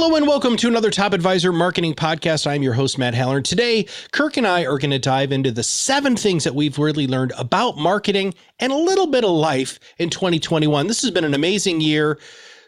[0.00, 2.46] Hello and welcome to another Top Advisor Marketing Podcast.
[2.46, 3.42] I'm your host, Matt Halloran.
[3.42, 7.08] Today, Kirk and I are going to dive into the seven things that we've really
[7.08, 10.86] learned about marketing and a little bit of life in 2021.
[10.86, 12.16] This has been an amazing year.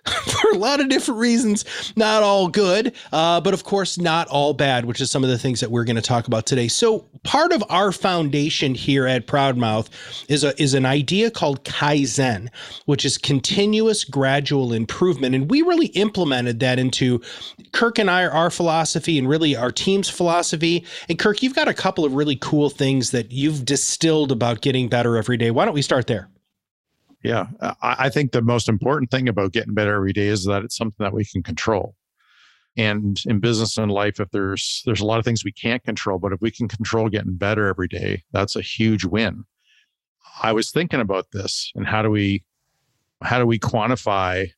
[0.26, 1.64] for a lot of different reasons.
[1.96, 5.38] Not all good, uh, but of course, not all bad, which is some of the
[5.38, 6.68] things that we're going to talk about today.
[6.68, 9.88] So, part of our foundation here at Proudmouth
[10.28, 12.48] is a is an idea called Kaizen,
[12.86, 17.20] which is continuous gradual improvement, and we really implemented that into
[17.72, 20.84] Kirk and I our philosophy and really our team's philosophy.
[21.08, 24.88] And Kirk, you've got a couple of really cool things that you've distilled about getting
[24.88, 25.50] better every day.
[25.50, 26.28] Why don't we start there?
[27.22, 27.46] Yeah.
[27.60, 30.76] Uh, I think the most important thing about getting better every day is that it's
[30.76, 31.94] something that we can control.
[32.76, 36.18] And in business and life, if there's there's a lot of things we can't control,
[36.18, 39.44] but if we can control getting better every day, that's a huge win.
[40.42, 42.44] I was thinking about this and how do we
[43.22, 44.48] how do we quantify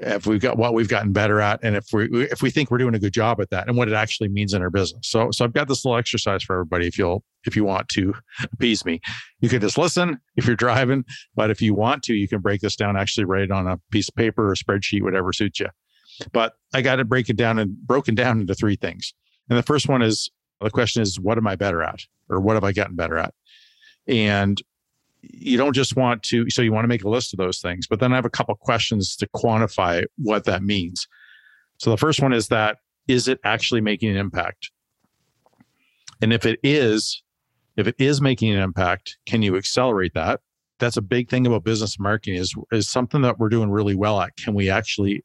[0.00, 2.78] if we've got what we've gotten better at and if we if we think we're
[2.78, 5.08] doing a good job at that and what it actually means in our business.
[5.08, 8.14] So so i've got this little exercise for everybody if you'll if you want to
[8.52, 9.00] appease me.
[9.40, 12.60] You can just listen if you're driving but if you want to you can break
[12.60, 15.68] this down actually write it on a piece of paper or spreadsheet whatever suits you.
[16.32, 19.14] But i got to break it down and broken down into three things.
[19.48, 22.54] And the first one is the question is what am i better at or what
[22.54, 23.34] have i gotten better at?
[24.06, 24.62] And
[25.22, 27.86] you don't just want to so you want to make a list of those things
[27.86, 31.06] but then i have a couple questions to quantify what that means.
[31.78, 34.70] So the first one is that is it actually making an impact?
[36.20, 37.22] And if it is
[37.76, 40.40] if it is making an impact can you accelerate that?
[40.78, 44.20] That's a big thing about business marketing is is something that we're doing really well
[44.20, 44.36] at.
[44.36, 45.22] Can we actually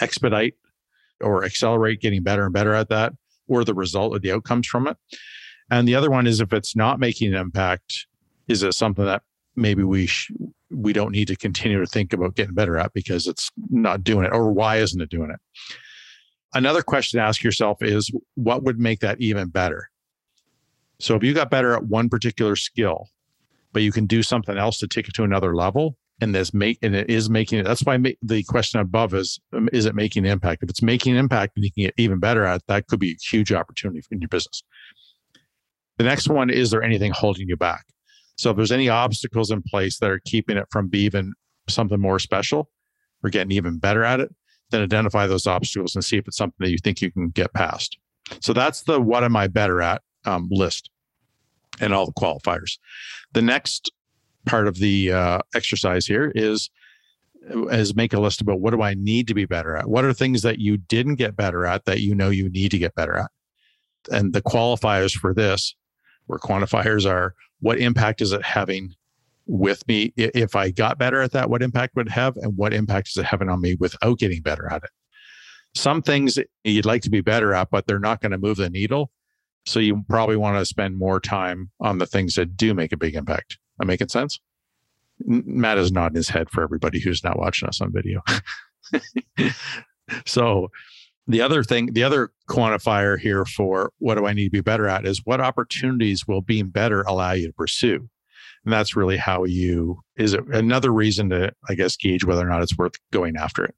[0.00, 0.54] expedite
[1.20, 3.12] or accelerate getting better and better at that
[3.48, 4.96] or the result of the outcomes from it?
[5.70, 8.06] And the other one is if it's not making an impact
[8.48, 9.22] is it something that
[9.56, 10.30] maybe we sh-
[10.70, 14.26] we don't need to continue to think about getting better at because it's not doing
[14.26, 15.40] it or why isn't it doing it?
[16.54, 19.90] Another question to ask yourself is what would make that even better?
[20.98, 23.08] So if you got better at one particular skill
[23.72, 26.78] but you can do something else to take it to another level and this make
[26.80, 30.24] and it is making it that's why the question above is um, is it making
[30.24, 30.62] an impact?
[30.62, 33.10] If it's making an impact and you can get even better at that could be
[33.10, 34.62] a huge opportunity in your business.
[35.98, 37.84] The next one is there anything holding you back
[38.36, 41.32] so if there's any obstacles in place that are keeping it from being
[41.68, 42.70] something more special
[43.22, 44.34] or getting even better at it,
[44.70, 47.52] then identify those obstacles and see if it's something that you think you can get
[47.54, 47.98] past.
[48.40, 50.90] So that's the what am I better at um, list
[51.80, 52.78] and all the qualifiers.
[53.32, 53.90] The next
[54.44, 56.70] part of the uh, exercise here is
[57.70, 59.88] is make a list about what do I need to be better at?
[59.88, 62.78] What are things that you didn't get better at that you know you need to
[62.78, 63.30] get better at?
[64.10, 65.76] And the qualifiers for this,
[66.26, 68.94] where quantifiers are what impact is it having
[69.46, 70.12] with me?
[70.16, 72.36] If i got better at that what impact would it have?
[72.36, 74.90] And what impact is it having on me without getting better at it?
[75.74, 78.70] Some things you'd like to be better at but they're not going to move the
[78.70, 79.10] needle.
[79.66, 82.96] So you probably want to spend more time on the things that do make a
[82.96, 83.58] big impact.
[83.80, 84.38] Am making sense?
[85.24, 88.22] Matt is nodding his head for everybody who's not watching us on video.
[90.24, 90.70] So
[91.26, 94.88] the other thing, the other quantifier here for what do I need to be better
[94.88, 98.08] at is what opportunities will being better allow you to pursue?
[98.64, 102.48] And that's really how you is it another reason to, I guess, gauge whether or
[102.48, 103.74] not it's worth going after it.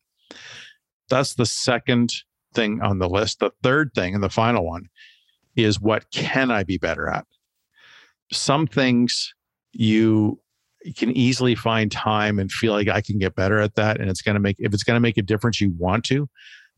[1.09, 2.13] That's the second
[2.55, 3.41] thing on the list.
[3.41, 4.89] The third thing and the final one
[5.57, 7.27] is what can I be better at?
[8.31, 9.35] Some things
[9.73, 10.41] you
[10.97, 14.01] can easily find time and feel like I can get better at that.
[14.01, 16.29] And it's going to make, if it's going to make a difference, you want to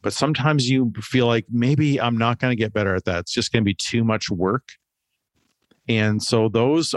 [0.02, 3.20] but sometimes you feel like maybe I'm not going to get better at that.
[3.20, 4.72] It's just going to be too much work.
[5.88, 6.94] And so those,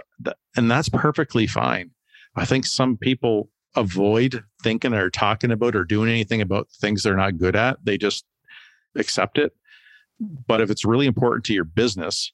[0.56, 1.92] and that's perfectly fine.
[2.36, 7.18] I think some people avoid thinking or talking about or doing anything about things they're
[7.18, 7.84] not good at.
[7.84, 8.26] They just
[8.96, 9.54] accept it.
[10.20, 12.32] But if it's really important to your business,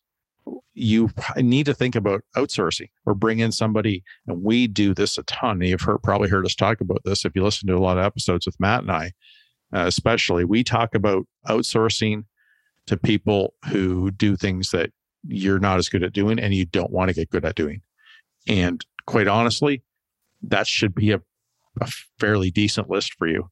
[0.74, 4.04] you need to think about outsourcing or bring in somebody.
[4.28, 5.62] And we do this a ton.
[5.62, 8.04] You've heard, probably heard us talk about this if you listen to a lot of
[8.04, 9.14] episodes with Matt and I
[9.74, 12.24] uh, especially, we talk about outsourcing
[12.88, 14.92] to people who do things that
[15.28, 17.82] you're not as good at doing and you don't want to get good at doing.
[18.48, 19.84] And quite honestly,
[20.42, 21.22] that should be a
[21.82, 21.88] a
[22.20, 23.50] fairly decent list for you.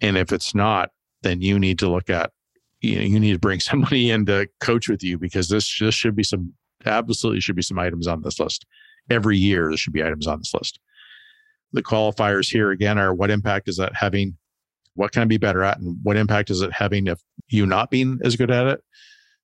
[0.00, 0.90] And if it's not,
[1.22, 2.32] then you need to look at
[2.80, 5.94] you know, you need to bring somebody in to coach with you because this this
[5.94, 6.52] should be some
[6.84, 8.66] absolutely should be some items on this list.
[9.10, 10.78] Every year there should be items on this list.
[11.72, 14.36] The qualifiers here again are what impact is that having?
[14.94, 15.78] What can I be better at?
[15.78, 18.80] And what impact is it having if you not being as good at it?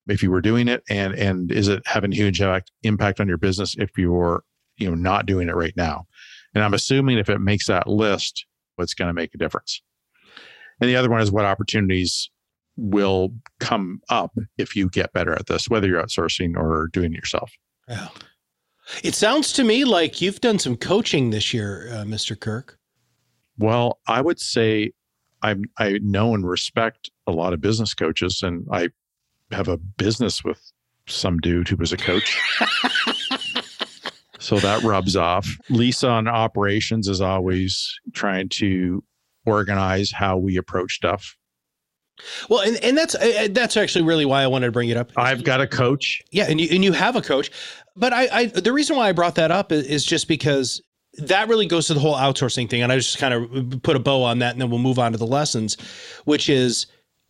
[0.06, 2.40] If you were doing it and and is it having huge
[2.82, 4.42] impact on your business if you're
[4.76, 6.06] you know not doing it right now?
[6.54, 8.46] And I'm assuming if it makes that list,
[8.78, 9.82] it's going to make a difference.
[10.80, 12.30] And the other one is what opportunities
[12.76, 17.16] will come up if you get better at this, whether you're outsourcing or doing it
[17.16, 17.52] yourself.
[17.88, 18.08] Yeah.
[19.02, 22.38] It sounds to me like you've done some coaching this year, uh, Mr.
[22.38, 22.78] Kirk.
[23.58, 24.92] Well, I would say
[25.42, 28.88] I I know and respect a lot of business coaches, and I
[29.50, 30.60] have a business with
[31.06, 32.38] some dude who was a coach.
[34.38, 35.48] so that rubs off.
[35.70, 39.02] Lisa on operations is always trying to
[39.46, 41.36] organize how we approach stuff.
[42.48, 44.96] Well, and, and that's uh, uh, that's actually really why I wanted to bring it
[44.96, 45.12] up.
[45.16, 46.20] I've got a coach.
[46.32, 47.50] Yeah, and you and you have a coach,
[47.96, 50.82] but I, I the reason why I brought that up is, is just because
[51.14, 53.98] that really goes to the whole outsourcing thing, and I just kind of put a
[53.98, 55.76] bow on that, and then we'll move on to the lessons,
[56.24, 56.86] which is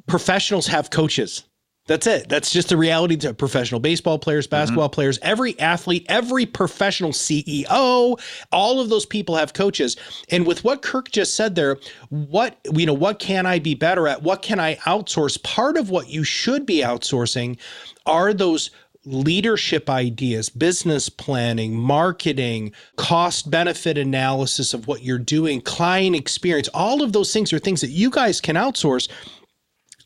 [0.06, 1.44] professionals have coaches.
[1.88, 2.28] That's it.
[2.28, 4.56] That's just the reality to professional baseball players, mm-hmm.
[4.56, 4.94] basketball mm-hmm.
[4.94, 8.20] players, every athlete, every professional CEO,
[8.52, 9.96] all of those people have coaches.
[10.30, 11.78] And with what Kirk just said there,
[12.10, 14.22] what you know, what can I be better at?
[14.22, 15.42] What can I outsource?
[15.42, 17.58] Part of what you should be outsourcing
[18.04, 18.70] are those
[19.08, 27.02] leadership ideas, business planning, marketing, cost benefit analysis of what you're doing, client experience, all
[27.02, 29.08] of those things are things that you guys can outsource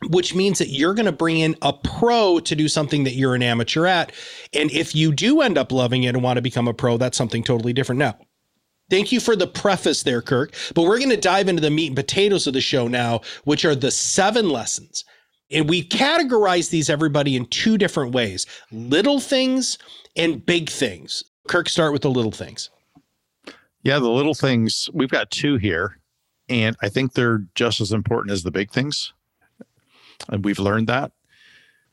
[0.08, 3.34] which means that you're going to bring in a pro to do something that you're
[3.34, 4.12] an amateur at.
[4.52, 7.16] And if you do end up loving it and want to become a pro, that's
[7.16, 7.98] something totally different.
[7.98, 8.18] Now,
[8.90, 10.54] thank you for the preface there, Kirk.
[10.74, 13.64] But we're going to dive into the meat and potatoes of the show now, which
[13.64, 15.04] are the seven lessons.
[15.52, 19.78] And we categorize these, everybody, in two different ways little things
[20.16, 21.24] and big things.
[21.48, 22.70] Kirk, start with the little things.
[23.82, 25.98] Yeah, the little things, we've got two here.
[26.48, 29.12] And I think they're just as important as the big things.
[30.28, 31.12] And we've learned that.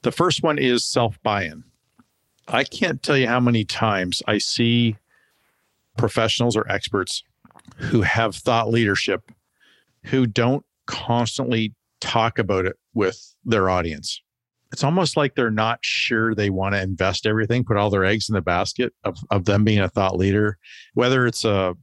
[0.02, 1.64] The first one is self buy in.
[2.48, 4.96] I can't tell you how many times I see
[5.98, 7.24] professionals or experts
[7.78, 9.32] who have thought leadership
[10.06, 14.22] who don't constantly talk about it with their audience.
[14.72, 18.30] It's almost like they're not sure they want to invest everything, put all their eggs
[18.30, 20.58] in the basket of, of them being a thought leader,
[20.94, 21.76] whether it's a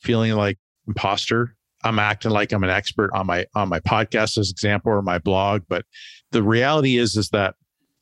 [0.00, 4.50] feeling like imposter I'm acting like I'm an expert on my on my podcast as
[4.50, 5.62] example or my blog.
[5.68, 5.84] But
[6.32, 7.54] the reality is is that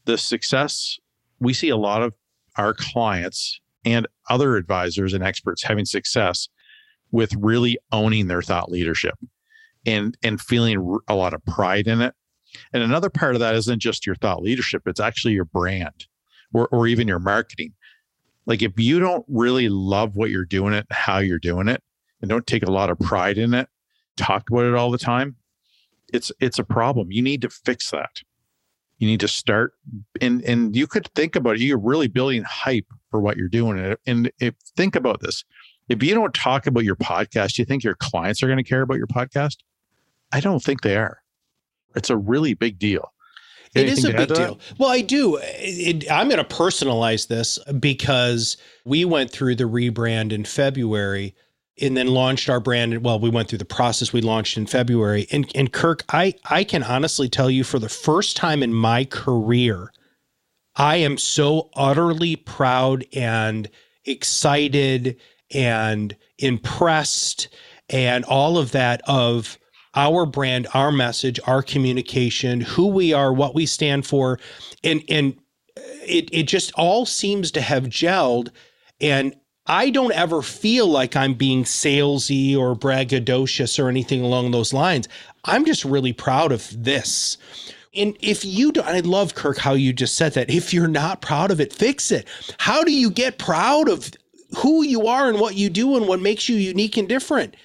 [0.04, 0.98] the success
[1.40, 2.14] we see a lot of
[2.56, 6.48] our clients and other advisors and experts having success
[7.10, 9.14] with really owning their thought leadership
[9.86, 12.14] and and feeling a lot of pride in it.
[12.72, 16.06] And another part of that isn't just your thought leadership, it's actually your brand
[16.52, 17.72] or, or even your marketing.
[18.46, 21.82] Like if you don't really love what you're doing it, how you're doing it,
[22.20, 23.68] and don't take a lot of pride in it,
[24.16, 25.36] talk about it all the time,
[26.12, 27.10] it's it's a problem.
[27.10, 28.22] You need to fix that.
[28.98, 29.74] You need to start
[30.20, 31.60] and and you could think about it.
[31.60, 33.96] You're really building hype for what you're doing.
[34.06, 35.44] And if think about this.
[35.88, 38.82] If you don't talk about your podcast, you think your clients are going to care
[38.82, 39.58] about your podcast?
[40.32, 41.18] I don't think they are.
[41.94, 43.12] It's a really big deal.
[43.74, 44.58] It is a big deal.
[44.78, 45.38] Well, I do.
[45.42, 51.34] It, I'm going to personalize this because we went through the rebrand in February
[51.80, 53.04] and then launched our brand.
[53.04, 54.12] Well, we went through the process.
[54.12, 55.26] We launched in February.
[55.30, 59.04] And and Kirk, I I can honestly tell you, for the first time in my
[59.04, 59.92] career,
[60.76, 63.68] I am so utterly proud and
[64.04, 65.16] excited
[65.52, 67.48] and impressed
[67.88, 69.58] and all of that of
[69.96, 74.38] our brand, our message, our communication, who we are, what we stand for,
[74.84, 75.36] and and
[76.06, 78.50] it it just all seems to have gelled.
[79.00, 79.34] And
[79.66, 85.08] I don't ever feel like I'm being salesy or braggadocious or anything along those lines.
[85.44, 87.36] I'm just really proud of this.
[87.94, 90.50] And if you do, I love Kirk how you just said that.
[90.50, 92.28] If you're not proud of it, fix it.
[92.58, 94.10] How do you get proud of
[94.58, 97.56] who you are and what you do and what makes you unique and different?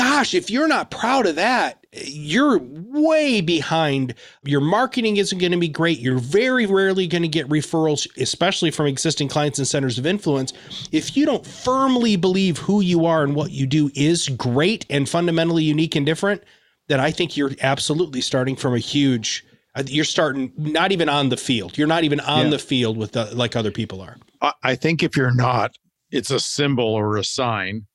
[0.00, 4.14] Gosh, if you're not proud of that, you're way behind.
[4.44, 5.98] Your marketing isn't going to be great.
[5.98, 10.54] You're very rarely going to get referrals, especially from existing clients and centers of influence.
[10.90, 15.06] If you don't firmly believe who you are and what you do is great and
[15.06, 16.44] fundamentally unique and different,
[16.88, 19.44] then I think you're absolutely starting from a huge.
[19.74, 21.76] Uh, you're starting not even on the field.
[21.76, 22.52] You're not even on yeah.
[22.52, 24.16] the field with the, like other people are.
[24.62, 25.76] I think if you're not,
[26.10, 27.86] it's a symbol or a sign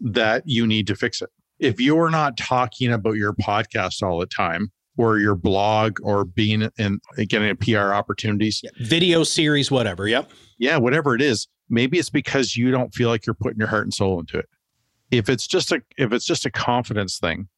[0.00, 1.30] that you need to fix it.
[1.58, 6.68] If you're not talking about your podcast all the time, or your blog, or being
[6.76, 10.08] in getting a PR opportunities, video series, whatever.
[10.08, 10.30] Yep.
[10.58, 13.84] Yeah, whatever it is, maybe it's because you don't feel like you're putting your heart
[13.84, 14.46] and soul into it.
[15.10, 17.48] If it's just a if it's just a confidence thing,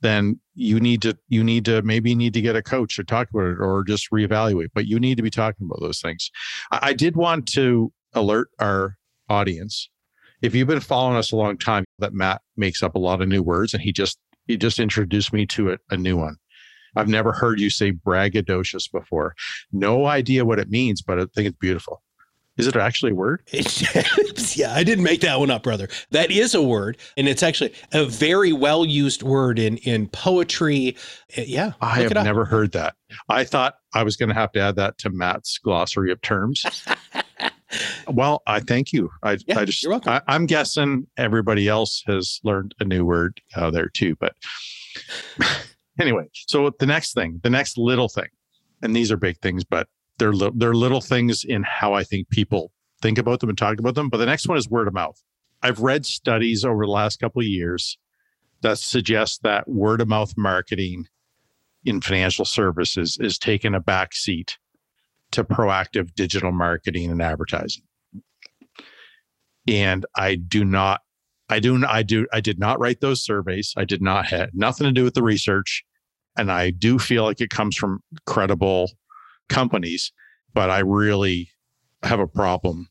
[0.00, 3.30] then you need to you need to maybe need to get a coach to talk
[3.30, 4.68] about it or just reevaluate.
[4.74, 6.30] But you need to be talking about those things.
[6.72, 8.98] I, I did want to alert our
[9.28, 9.88] audience.
[10.42, 13.28] If you've been following us a long time, that Matt makes up a lot of
[13.28, 16.36] new words, and he just he just introduced me to it, a new one.
[16.96, 19.34] I've never heard you say braggadocious before.
[19.72, 22.02] No idea what it means, but I think it's beautiful.
[22.56, 23.42] Is it actually a word?
[23.52, 25.88] yeah, I didn't make that one up, brother.
[26.10, 30.96] That is a word, and it's actually a very well used word in in poetry.
[31.36, 32.96] Uh, yeah, I have never heard that.
[33.28, 36.64] I thought I was going to have to add that to Matt's glossary of terms.
[38.10, 39.10] well, I thank you.
[39.22, 40.20] I, yeah, I just, you're welcome.
[40.26, 44.16] I, am guessing everybody else has learned a new word uh, there too.
[44.16, 44.34] But
[46.00, 48.28] anyway, so the next thing, the next little thing,
[48.82, 49.88] and these are big things, but
[50.18, 53.78] they're li- they're little things in how I think people think about them and talk
[53.78, 54.08] about them.
[54.08, 55.20] But the next one is word of mouth.
[55.62, 57.98] I've read studies over the last couple of years
[58.62, 61.06] that suggest that word of mouth marketing
[61.84, 64.58] in financial services is taking a back seat
[65.30, 67.82] to proactive digital marketing and advertising.
[69.68, 71.02] And I do not,
[71.48, 73.74] I do, I do, I did not write those surveys.
[73.76, 75.84] I did not have nothing to do with the research.
[76.36, 78.90] And I do feel like it comes from credible
[79.48, 80.12] companies,
[80.54, 81.50] but I really
[82.02, 82.88] have a problem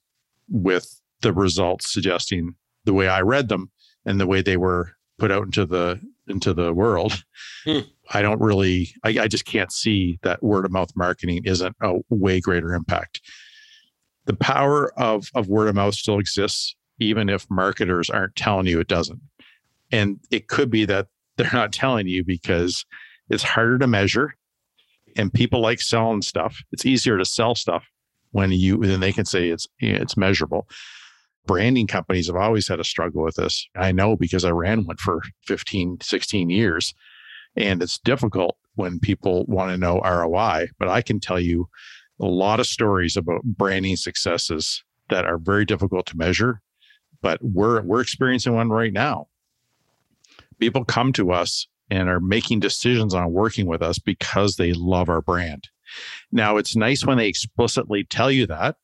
[0.50, 2.56] with the results suggesting
[2.86, 3.72] the way I read them
[4.06, 7.24] and the way they were put out into the into the world.
[7.64, 7.80] Hmm.
[8.12, 11.96] I don't really I, I just can't see that word of mouth marketing isn't a
[12.10, 13.22] way greater impact.
[14.28, 18.80] The power of of word of mouth still exists, even if marketers aren't telling you
[18.80, 19.22] it doesn't.
[19.92, 21.08] And it could be that
[21.38, 22.86] they're not telling you because
[23.30, 24.36] it's harder to measure
[25.16, 26.62] and people like selling stuff.
[26.72, 27.86] It's easier to sell stuff
[28.32, 30.68] when you then they can say it's it's measurable.
[31.46, 33.68] Branding companies have always had a struggle with this.
[33.76, 36.94] I know because I ran one for 15, 16 years.
[37.56, 41.68] And it's difficult when people want to know ROI, but I can tell you
[42.20, 46.62] a lot of stories about branding successes that are very difficult to measure,
[47.22, 49.28] but we're we're experiencing one right now.
[50.60, 55.10] People come to us and are making decisions on working with us because they love
[55.10, 55.70] our brand.
[56.32, 58.76] Now, it's nice when they explicitly tell you that,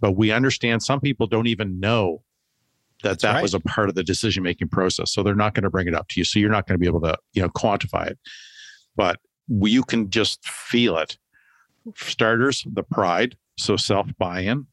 [0.00, 2.22] but we understand some people don't even know
[3.02, 3.42] that That's that right.
[3.42, 5.12] was a part of the decision making process.
[5.12, 6.24] So they're not going to bring it up to you.
[6.24, 8.18] So you're not going to be able to, you know, quantify it.
[8.96, 11.16] But you can just feel it.
[11.94, 14.66] Starters, the pride, so self buy-in,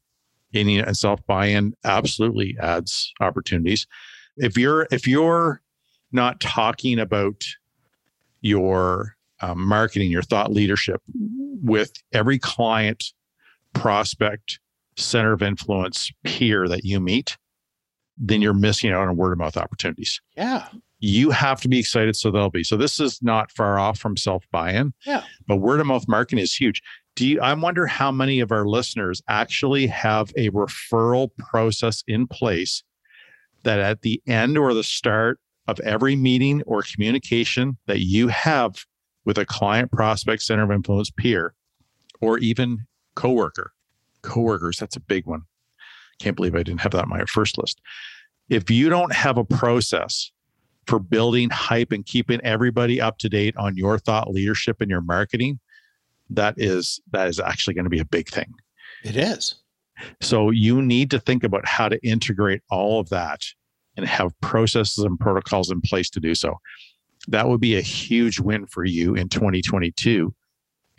[0.54, 3.86] and self buy-in absolutely adds opportunities.
[4.36, 5.62] If you're if you're
[6.12, 7.42] not talking about
[8.40, 11.02] your um, marketing, your thought leadership
[11.62, 13.04] with every client,
[13.72, 14.60] prospect,
[14.96, 17.36] center of influence, peer that you meet,
[18.16, 20.20] then you're missing out on word of mouth opportunities.
[20.36, 20.68] Yeah.
[21.00, 22.64] You have to be excited, so they'll be.
[22.64, 24.92] So this is not far off from self buy-in.
[25.06, 25.22] Yeah.
[25.46, 26.82] But word of mouth marketing is huge.
[27.14, 32.26] Do you, I wonder how many of our listeners actually have a referral process in
[32.26, 32.82] place
[33.64, 38.86] that at the end or the start of every meeting or communication that you have
[39.24, 41.54] with a client prospect center of influence peer
[42.20, 43.72] or even coworker
[44.22, 45.42] coworkers that's a big one
[46.18, 47.80] can't believe i didn't have that on my first list
[48.48, 50.32] if you don't have a process
[50.88, 55.02] for building hype and keeping everybody up to date on your thought leadership and your
[55.02, 55.60] marketing
[56.30, 58.52] that is that is actually going to be a big thing
[59.04, 59.62] it is
[60.20, 63.40] so you need to think about how to integrate all of that
[63.96, 66.56] and have processes and protocols in place to do so.
[67.26, 70.32] That would be a huge win for you in 2022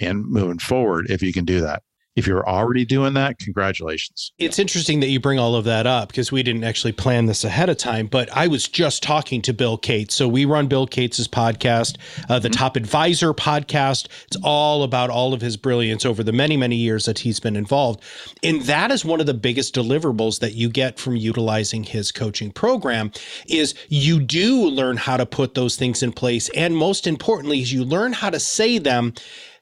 [0.01, 1.81] and moving forward if you can do that.
[2.19, 4.33] If you're already doing that, congratulations.
[4.37, 7.45] It's interesting that you bring all of that up because we didn't actually plan this
[7.45, 8.07] ahead of time.
[8.07, 10.15] But I was just talking to Bill Cates.
[10.15, 11.95] So we run Bill Cates's podcast,
[12.27, 12.57] uh, the mm-hmm.
[12.57, 14.09] Top Advisor podcast.
[14.25, 17.55] It's all about all of his brilliance over the many, many years that he's been
[17.55, 18.03] involved.
[18.43, 22.51] And that is one of the biggest deliverables that you get from utilizing his coaching
[22.51, 23.13] program
[23.47, 26.49] is you do learn how to put those things in place.
[26.49, 29.13] And most importantly, is you learn how to say them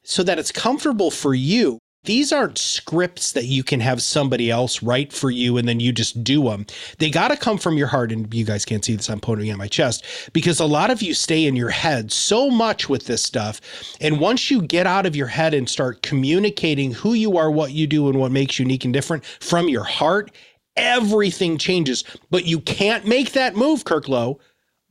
[0.02, 4.82] so that it's comfortable for you these aren't scripts that you can have somebody else
[4.82, 6.66] write for you and then you just do them.
[6.98, 8.12] They got to come from your heart.
[8.12, 11.02] And you guys can't see this, I'm it on my chest because a lot of
[11.02, 13.62] you stay in your head so much with this stuff.
[14.02, 17.74] And once you get out of your head and start communicating who you are, what
[17.74, 20.32] you do, and what makes you unique and different from your heart,
[20.76, 22.04] everything changes.
[22.30, 24.40] But you can't make that move, Kirk Lowe,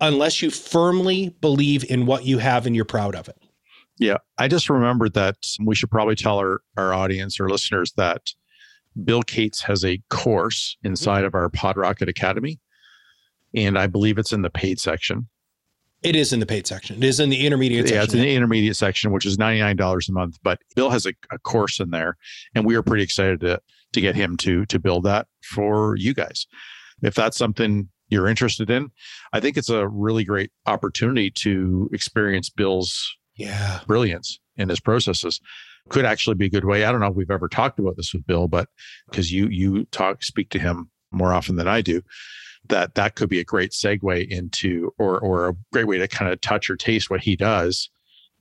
[0.01, 3.39] unless you firmly believe in what you have and you're proud of it.
[3.99, 4.19] Yeah.
[4.39, 8.33] I just remembered that we should probably tell our, our audience or listeners that
[9.05, 11.27] Bill Cates has a course inside mm-hmm.
[11.27, 12.61] of our PodRocket Academy.
[13.55, 15.29] And I believe it's in the paid section.
[16.03, 16.97] It is in the paid section.
[16.97, 18.05] It is in the intermediate yeah, section.
[18.05, 20.39] it's in the intermediate section, which is $99 a month.
[20.43, 22.17] But Bill has a, a course in there.
[22.55, 23.61] And we are pretty excited to
[23.93, 26.47] to get him to to build that for you guys.
[27.03, 28.91] If that's something you're interested in,
[29.33, 35.41] I think it's a really great opportunity to experience Bill's yeah brilliance in his processes.
[35.89, 36.85] Could actually be a good way.
[36.85, 38.69] I don't know if we've ever talked about this with Bill, but
[39.09, 42.03] because you you talk speak to him more often than I do,
[42.69, 46.33] that that could be a great segue into or or a great way to kind
[46.33, 47.89] of touch or taste what he does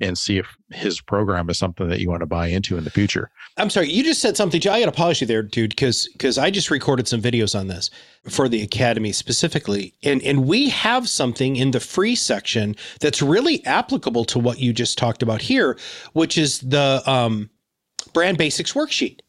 [0.02, 2.90] and see if his program is something that you want to buy into in the
[2.90, 3.30] future.
[3.58, 4.60] I'm sorry, you just said something.
[4.68, 7.68] I got to pause you there, dude, because because I just recorded some videos on
[7.68, 7.90] this
[8.30, 13.66] for the academy specifically, and and we have something in the free section that's really
[13.66, 15.78] applicable to what you just talked about here,
[16.14, 17.50] which is the um,
[18.14, 19.20] brand basics worksheet.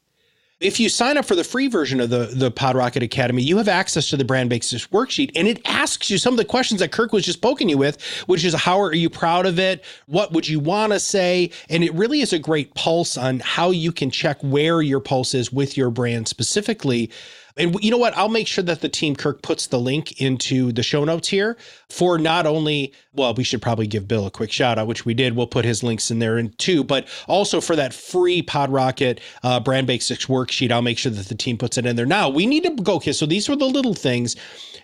[0.58, 3.68] If you sign up for the free version of the, the PodRocket Academy, you have
[3.68, 6.92] access to the brand basics worksheet and it asks you some of the questions that
[6.92, 9.84] Kirk was just poking you with, which is how are you proud of it?
[10.06, 11.50] What would you want to say?
[11.68, 15.34] And it really is a great pulse on how you can check where your pulse
[15.34, 17.10] is with your brand specifically.
[17.56, 18.16] And you know what?
[18.16, 21.56] I'll make sure that the team Kirk puts the link into the show notes here
[21.88, 25.14] for not only, well, we should probably give Bill a quick shout out, which we
[25.14, 25.34] did.
[25.34, 29.60] We'll put his links in there in too, but also for that free PodRocket uh,
[29.60, 32.06] brand basics worksheet, I'll make sure that the team puts it in there.
[32.06, 32.96] Now we need to go.
[32.96, 34.36] Okay, so these were the little things,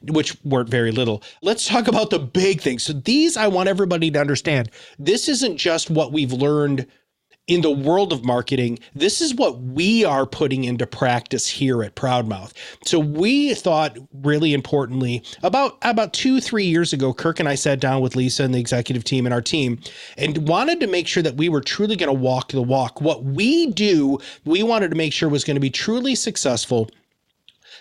[0.09, 1.23] which weren't very little.
[1.43, 2.83] Let's talk about the big things.
[2.85, 4.71] So these, I want everybody to understand.
[4.99, 6.87] This isn't just what we've learned
[7.49, 11.97] in the world of marketing, this is what we are putting into practice here at
[11.97, 12.53] Proudmouth.
[12.85, 17.81] So we thought really importantly about about 2 3 years ago Kirk and I sat
[17.81, 19.81] down with Lisa and the executive team and our team
[20.17, 23.01] and wanted to make sure that we were truly going to walk the walk.
[23.01, 26.91] What we do, we wanted to make sure was going to be truly successful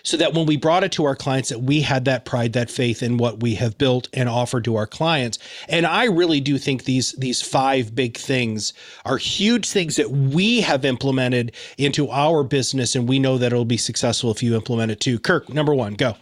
[0.02, 2.70] so that when we brought it to our clients that we had that pride that
[2.70, 5.38] faith in what we have built and offered to our clients.
[5.68, 8.72] And i really do think these these five big things
[9.04, 13.64] are huge things that we have implemented into our business and we know that it'll
[13.64, 15.18] be successful if you implement it too.
[15.18, 16.16] Kirk number one go.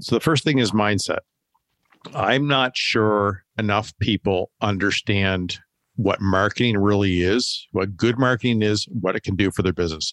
[0.00, 1.20] So the first thing is mindset.
[2.14, 5.58] I'm not sure enough people understand
[5.96, 10.12] what marketing really is what good marketing is what it can do for their business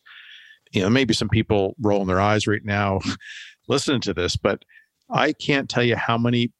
[0.73, 2.99] you know, maybe some people rolling their eyes right now
[3.67, 4.63] listening to this, but
[5.09, 6.51] I can't tell you how many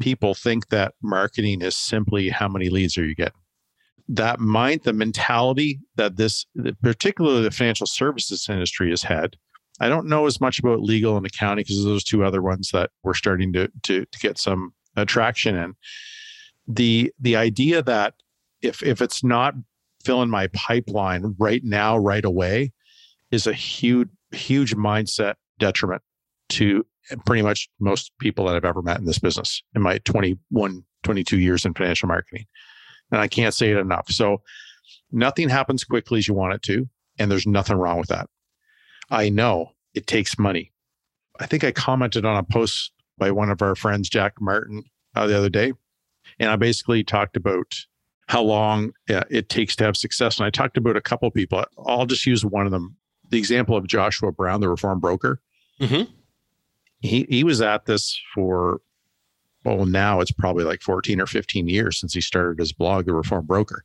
[0.00, 3.32] people think that marketing is simply how many leads are you getting.
[4.08, 6.46] That mind, the mentality that this,
[6.82, 9.36] particularly the financial services industry has had.
[9.80, 12.90] I don't know as much about legal and accounting because those two other ones that
[13.02, 15.74] we're starting to, to, to get some attraction in.
[16.68, 18.14] The the idea that
[18.62, 19.54] if if it's not
[20.04, 22.72] filling my pipeline right now, right away,
[23.30, 26.02] is a huge, huge mindset detriment
[26.48, 26.84] to
[27.24, 31.38] pretty much most people that I've ever met in this business in my 21, 22
[31.38, 32.46] years in financial marketing.
[33.10, 34.10] And I can't say it enough.
[34.10, 34.42] So
[35.12, 36.88] nothing happens quickly as you want it to.
[37.18, 38.28] And there's nothing wrong with that.
[39.10, 40.72] I know it takes money.
[41.38, 44.84] I think I commented on a post by one of our friends, Jack Martin,
[45.14, 45.72] uh, the other day.
[46.38, 47.74] And I basically talked about
[48.28, 50.38] how long uh, it takes to have success.
[50.38, 51.64] And I talked about a couple people.
[51.86, 52.96] I'll just use one of them
[53.30, 55.40] the example of Joshua Brown, the reform broker.
[55.80, 56.10] Mm-hmm.
[57.00, 58.80] He he was at this for
[59.64, 63.14] well now it's probably like 14 or 15 years since he started his blog, The
[63.14, 63.82] Reformed Broker.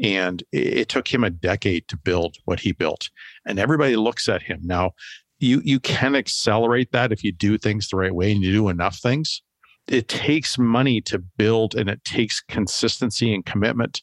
[0.00, 3.10] And it, it took him a decade to build what he built.
[3.46, 4.60] And everybody looks at him.
[4.62, 4.92] Now,
[5.38, 8.68] you you can accelerate that if you do things the right way and you do
[8.68, 9.42] enough things.
[9.86, 14.02] It takes money to build and it takes consistency and commitment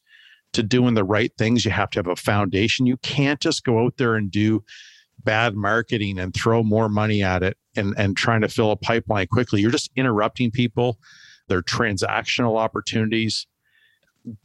[0.56, 2.86] to doing the right things, you have to have a foundation.
[2.86, 4.64] You can't just go out there and do
[5.24, 9.28] bad marketing and throw more money at it and, and trying to fill a pipeline
[9.28, 9.62] quickly.
[9.62, 10.98] You're just interrupting people.
[11.48, 13.48] They're transactional opportunities.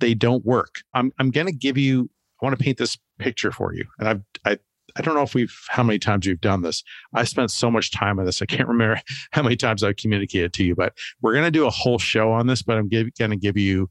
[0.01, 0.83] They don't work.
[0.95, 2.11] I'm, I'm going to give you,
[2.43, 3.85] I want to paint this picture for you.
[3.99, 4.59] And I've, I,
[4.97, 6.83] I don't know if we've, how many times we've done this.
[7.15, 8.43] I spent so much time on this.
[8.43, 11.67] I can't remember how many times I've communicated to you, but we're going to do
[11.67, 13.89] a whole show on this, but I'm going to give you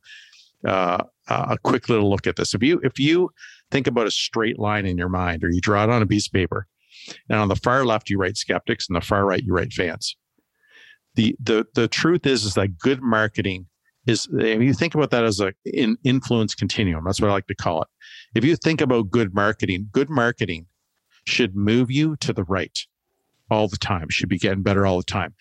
[0.66, 2.54] uh, a quick little look at this.
[2.54, 3.32] If you if you
[3.72, 6.28] think about a straight line in your mind, or you draw it on a piece
[6.28, 6.68] of paper,
[7.30, 10.16] and on the far left you write skeptics, and the far right you write fans.
[11.16, 13.68] The the the truth is is that good marketing
[14.06, 17.48] is if you think about that as a in influence continuum, that's what I like
[17.48, 17.88] to call it.
[18.36, 20.68] If you think about good marketing, good marketing
[21.26, 22.78] should move you to the right.
[23.52, 25.36] all the time, should be getting better all the time.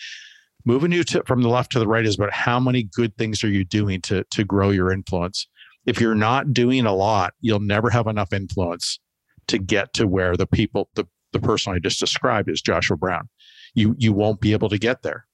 [0.68, 3.42] Moving you to, from the left to the right is about how many good things
[3.42, 5.48] are you doing to, to grow your influence.
[5.86, 9.00] If you're not doing a lot, you'll never have enough influence
[9.46, 13.30] to get to where the people, the, the person I just described is Joshua Brown.
[13.72, 15.26] You, you won't be able to get there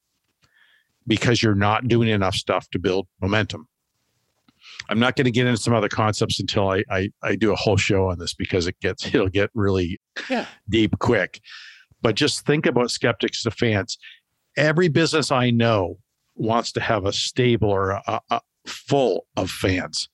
[1.05, 3.67] because you're not doing enough stuff to build momentum.
[4.89, 7.57] I'm not going to get into some other concepts until I, I, I do a
[7.57, 9.99] whole show on this because it gets it'll get really
[10.31, 10.47] yeah.
[10.69, 11.41] deep quick.
[12.03, 13.99] But just think about skeptics to fans.
[14.57, 15.99] Every business I know
[16.37, 20.09] wants to have a stable or a, a full of fans.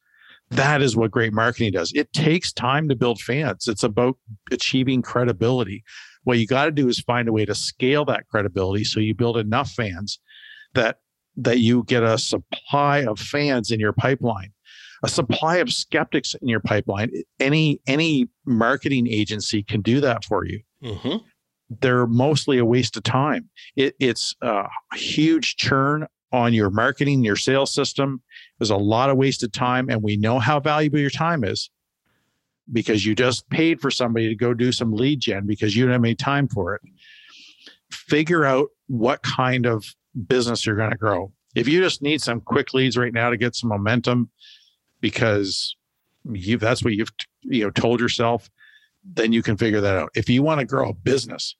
[0.50, 1.92] That is what great marketing does.
[1.94, 3.68] It takes time to build fans.
[3.68, 4.16] It's about
[4.50, 5.85] achieving credibility.
[6.24, 9.14] What you got to do is find a way to scale that credibility so you
[9.14, 10.18] build enough fans
[10.74, 10.98] that
[11.37, 14.53] that you get a supply of fans in your pipeline
[15.03, 20.44] a supply of skeptics in your pipeline any any marketing agency can do that for
[20.44, 21.16] you mm-hmm.
[21.80, 23.48] They're mostly a waste of time.
[23.76, 28.22] It, it's a huge churn on your marketing your sales system.
[28.59, 31.70] There's a lot of wasted time and we know how valuable your time is
[32.72, 35.92] because you just paid for somebody to go do some lead gen because you don't
[35.92, 36.83] have any time for it.
[37.90, 39.85] Figure out what kind of
[40.26, 41.33] business you're going to grow.
[41.54, 44.30] If you just need some quick leads right now to get some momentum
[45.00, 45.74] because
[46.30, 48.48] you that's what you've you know told yourself,
[49.04, 50.10] then you can figure that out.
[50.14, 51.56] If you want to grow a business,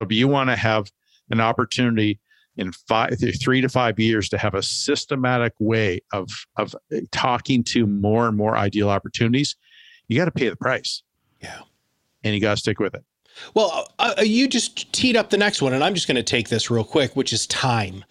[0.00, 0.90] if you want to have
[1.30, 2.20] an opportunity
[2.56, 6.74] in five three to five years to have a systematic way of of
[7.12, 9.56] talking to more and more ideal opportunities,
[10.08, 11.02] you got to pay the price.
[11.40, 11.60] Yeah.
[12.24, 13.04] And you got to stick with it.
[13.54, 16.22] Well, uh, uh, you just teed up the next one, and I'm just going to
[16.22, 18.04] take this real quick, which is time.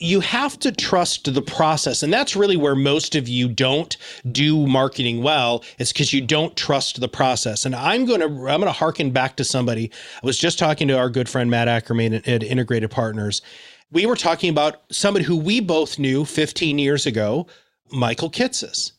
[0.00, 2.02] You have to trust the process.
[2.02, 3.96] And that's really where most of you don't
[4.30, 5.64] do marketing well.
[5.78, 7.64] It's because you don't trust the process.
[7.64, 9.90] And I'm going to, I'm going to harken back to somebody.
[10.22, 13.42] I was just talking to our good friend Matt Ackerman at Integrated Partners.
[13.90, 17.46] We were talking about somebody who we both knew 15 years ago,
[17.90, 18.92] Michael Kitces.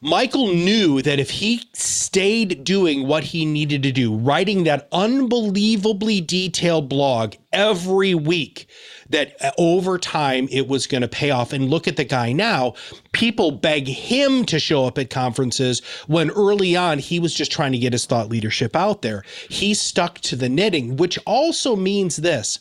[0.00, 6.20] Michael knew that if he stayed doing what he needed to do, writing that unbelievably
[6.20, 8.68] detailed blog every week,
[9.10, 11.52] that uh, over time it was going to pay off.
[11.52, 12.74] And look at the guy now.
[13.12, 17.72] People beg him to show up at conferences when early on he was just trying
[17.72, 19.24] to get his thought leadership out there.
[19.48, 22.60] He stuck to the knitting, which also means this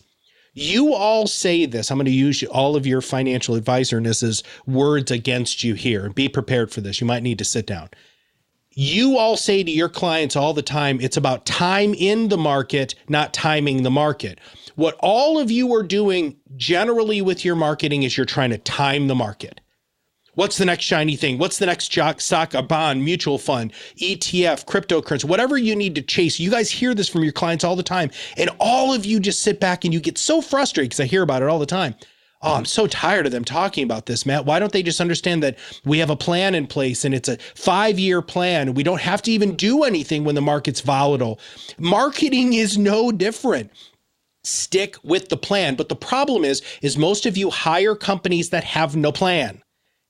[0.58, 1.92] you all say this.
[1.92, 6.10] I'm going to use all of your financial advisorness as words against you here.
[6.10, 7.00] Be prepared for this.
[7.00, 7.90] You might need to sit down.
[8.72, 12.96] You all say to your clients all the time, it's about time in the market,
[13.10, 14.40] not timing the market.
[14.76, 19.08] What all of you are doing generally with your marketing is you're trying to time
[19.08, 19.62] the market.
[20.38, 21.40] What's the next shiny thing?
[21.40, 26.40] What's the next stock, a bond, mutual fund, ETF, cryptocurrency, whatever you need to chase?
[26.40, 28.12] You guys hear this from your clients all the time.
[28.38, 31.24] And all of you just sit back and you get so frustrated because I hear
[31.24, 31.96] about it all the time.
[32.44, 34.46] Oh, I'm so tired of them talking about this, Matt.
[34.46, 37.40] Why don't they just understand that we have a plan in place and it's a
[37.56, 38.76] five year plan?
[38.76, 41.40] We don't have to even do anything when the market's volatile.
[41.80, 43.72] Marketing is no different
[44.44, 48.64] stick with the plan but the problem is is most of you hire companies that
[48.64, 49.62] have no plan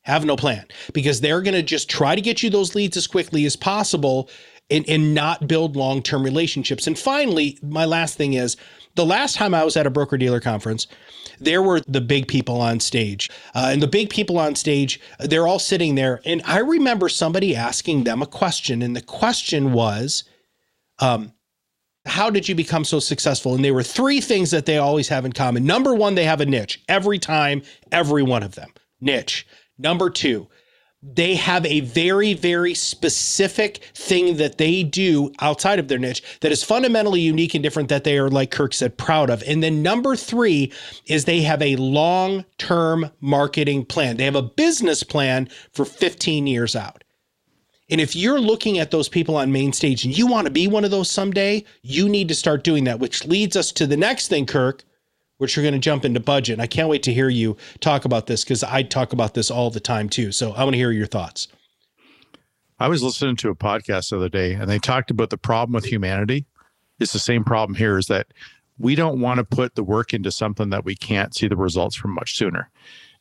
[0.07, 3.07] have no plan because they're going to just try to get you those leads as
[3.07, 4.29] quickly as possible
[4.69, 6.87] and, and not build long term relationships.
[6.87, 8.55] And finally, my last thing is
[8.95, 10.87] the last time I was at a broker dealer conference,
[11.39, 13.29] there were the big people on stage.
[13.53, 16.21] Uh, and the big people on stage, they're all sitting there.
[16.23, 18.81] And I remember somebody asking them a question.
[18.81, 20.23] And the question was,
[20.99, 21.33] um,
[22.05, 23.55] how did you become so successful?
[23.55, 25.65] And there were three things that they always have in common.
[25.65, 28.69] Number one, they have a niche every time, every one of them.
[29.01, 29.45] Niche.
[29.77, 30.47] Number two,
[31.03, 36.51] they have a very, very specific thing that they do outside of their niche that
[36.51, 39.43] is fundamentally unique and different that they are, like Kirk said, proud of.
[39.43, 40.73] And then number three
[41.05, 44.17] is they have a long term marketing plan.
[44.17, 47.03] They have a business plan for 15 years out.
[47.89, 50.67] And if you're looking at those people on main stage and you want to be
[50.67, 53.95] one of those someday, you need to start doing that, which leads us to the
[53.95, 54.83] next thing, Kirk,
[55.37, 56.53] which are going to jump into budget.
[56.53, 59.51] And I can't wait to hear you talk about this because I talk about this
[59.51, 60.31] all the time too.
[60.31, 61.47] So I want to hear your thoughts.
[62.79, 65.73] I was listening to a podcast the other day and they talked about the problem
[65.73, 66.45] with humanity.
[66.99, 68.27] It's the same problem here is that
[68.77, 71.95] we don't want to put the work into something that we can't see the results
[71.95, 72.69] from much sooner.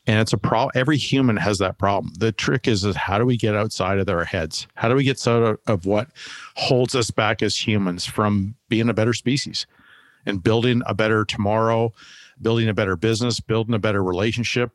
[0.07, 0.71] And it's a problem.
[0.75, 2.13] Every human has that problem.
[2.19, 4.69] The trick is, is how do we get outside of our heads?
[4.75, 6.09] How do we get out of what
[6.55, 9.67] holds us back as humans from being a better species?
[10.27, 11.93] And building a better tomorrow,
[12.43, 14.71] building a better business, building a better relationship,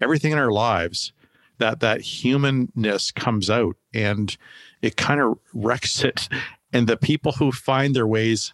[0.00, 1.12] everything in our lives
[1.58, 4.36] that that humanness comes out and
[4.82, 6.28] it kind of wrecks it
[6.72, 8.52] and the people who find their ways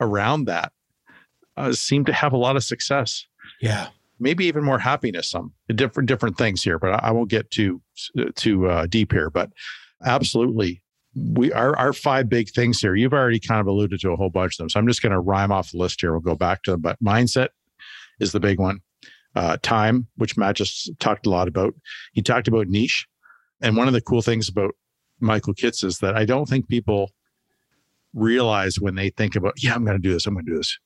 [0.00, 0.72] around that
[1.56, 3.26] uh, seem to have a lot of success.
[3.60, 3.88] Yeah.
[4.20, 5.30] Maybe even more happiness.
[5.30, 7.80] Some different different things here, but I, I won't get too
[8.36, 9.28] too uh, deep here.
[9.28, 9.50] But
[10.04, 10.82] absolutely,
[11.14, 12.94] we our our five big things here.
[12.94, 15.12] You've already kind of alluded to a whole bunch of them, so I'm just going
[15.12, 16.12] to rhyme off the list here.
[16.12, 16.80] We'll go back to them.
[16.80, 17.48] But mindset
[18.20, 18.80] is the big one.
[19.36, 21.74] Uh, time, which Matt just talked a lot about.
[22.12, 23.06] He talked about niche,
[23.60, 24.76] and one of the cool things about
[25.18, 27.10] Michael Kitces is that I don't think people
[28.14, 30.56] realize when they think about, yeah, I'm going to do this, I'm going to do
[30.56, 30.78] this,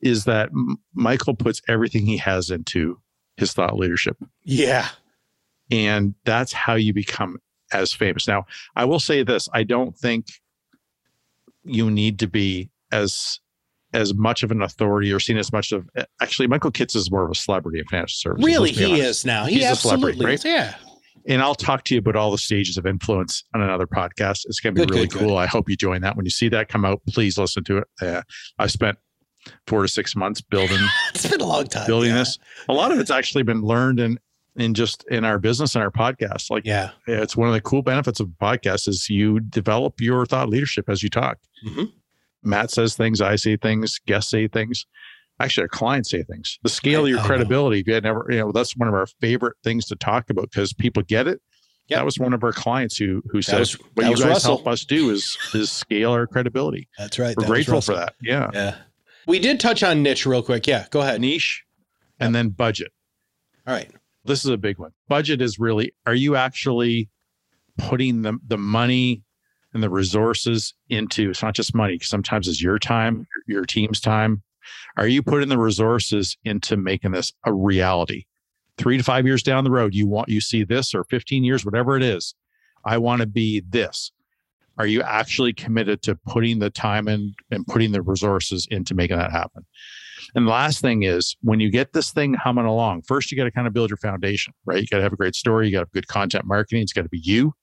[0.00, 0.50] is that
[0.94, 3.00] Michael puts everything he has into
[3.36, 4.16] his thought leadership.
[4.42, 4.88] Yeah.
[5.70, 7.38] And that's how you become
[7.72, 8.26] as famous.
[8.28, 10.26] Now, I will say this I don't think
[11.64, 13.38] you need to be as
[13.94, 15.88] as much of an authority or seen as much of
[16.20, 18.44] actually Michael Kitces is more of a celebrity in financial services.
[18.44, 19.44] Really, he is now.
[19.44, 20.34] He He's absolutely right?
[20.34, 20.44] is.
[20.44, 20.74] Yeah.
[21.28, 24.40] And I'll talk to you about all the stages of influence on another podcast.
[24.46, 25.36] It's going to be Good, really good, cool.
[25.36, 26.16] I hope you join that.
[26.16, 27.84] When you see that come out, please listen to it.
[28.00, 28.22] Uh,
[28.58, 28.98] I spent
[29.66, 30.78] four to six months building
[31.14, 31.86] It's been a long time.
[31.86, 32.18] building yeah.
[32.18, 32.38] this.
[32.68, 34.18] A lot of it's actually been learned in
[34.56, 36.50] in just in our business and our podcast.
[36.50, 36.90] Like Yeah.
[37.06, 40.88] it's one of the cool benefits of a podcast is you develop your thought leadership
[40.88, 41.38] as you talk.
[41.66, 41.90] Mhm.
[42.42, 44.84] Matt says things, I say things, guests say things.
[45.40, 46.58] Actually, our clients say things.
[46.62, 47.24] The scale of your know.
[47.26, 50.28] credibility, if you had never, you know, that's one of our favorite things to talk
[50.28, 51.40] about because people get it.
[51.88, 51.98] Yep.
[51.98, 54.56] That was one of our clients who who said, was- "What you guys Russell.
[54.56, 57.34] help us do is is scale our credibility." That's right.
[57.36, 58.14] We're That grateful for that.
[58.20, 58.76] Yeah, Yeah.
[59.26, 60.66] We did touch on niche real quick.
[60.66, 60.86] Yeah.
[60.90, 61.20] Go ahead.
[61.20, 61.64] niche,
[62.20, 62.92] and then budget.
[63.66, 63.90] All right.
[64.24, 64.92] This is a big one.
[65.08, 67.08] Budget is really are you actually
[67.78, 69.22] putting the the money
[69.74, 74.42] and the resources into it's not just money, sometimes it's your time, your team's time.
[74.96, 78.26] Are you putting the resources into making this a reality?
[78.78, 81.64] Three to five years down the road, you want you see this or 15 years,
[81.64, 82.34] whatever it is.
[82.84, 84.12] I want to be this.
[84.78, 89.18] Are you actually committed to putting the time in and putting the resources into making
[89.18, 89.66] that happen?
[90.34, 93.44] And the last thing is when you get this thing humming along, first you got
[93.44, 94.80] to kind of build your foundation, right?
[94.80, 95.66] You got to have a great story.
[95.66, 96.82] You got to have good content marketing.
[96.82, 97.54] It's got to be you,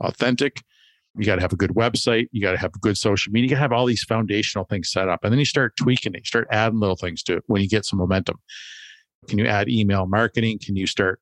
[0.00, 0.62] authentic.
[1.18, 2.28] You got to have a good website.
[2.30, 3.46] You got to have good social media.
[3.46, 5.20] You got to have all these foundational things set up.
[5.24, 6.18] And then you start tweaking it.
[6.18, 8.38] You start adding little things to it when you get some momentum.
[9.28, 10.60] Can you add email marketing?
[10.62, 11.20] Can you start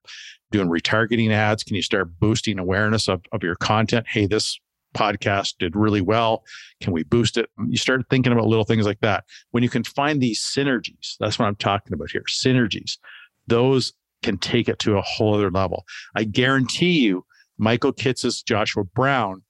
[0.51, 1.65] doing retargeting ads?
[1.65, 4.07] Can you start boosting awareness of, of your content?
[4.09, 4.59] Hey, this
[4.99, 6.45] podcast did really well.
[6.81, 7.49] Can we boost it?
[7.69, 9.25] You start thinking about little things like that.
[9.53, 12.99] When you can find these synergies, that's what I'm talking about here synergies,
[13.47, 15.85] those can take it to a whole other level.
[16.17, 17.25] I guarantee you,
[17.57, 19.43] Michael Kitces, Joshua Brown,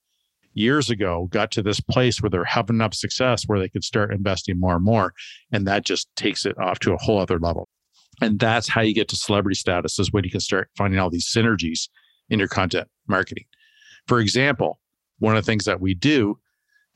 [0.53, 4.13] years ago got to this place where they're having enough success where they could start
[4.13, 5.13] investing more and more.
[5.51, 7.69] And that just takes it off to a whole other level.
[8.21, 11.09] And that's how you get to celebrity status is when you can start finding all
[11.09, 11.87] these synergies
[12.29, 13.45] in your content marketing.
[14.07, 14.79] For example,
[15.19, 16.37] one of the things that we do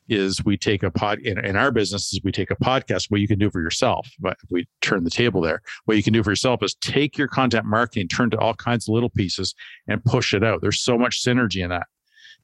[0.09, 3.21] is we take a pod in, in our business is we take a podcast what
[3.21, 5.61] you can do for yourself but we turn the table there.
[5.85, 8.87] What you can do for yourself is take your content marketing turn to all kinds
[8.87, 9.55] of little pieces
[9.87, 10.61] and push it out.
[10.61, 11.87] There's so much synergy in that.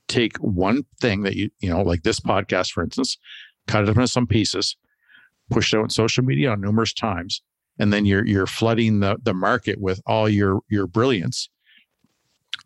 [0.07, 3.17] Take one thing that you you know like this podcast for instance
[3.67, 4.75] cut it up into some pieces
[5.51, 7.43] push it out on social media on numerous times
[7.77, 11.49] and then you're you're flooding the the market with all your your brilliance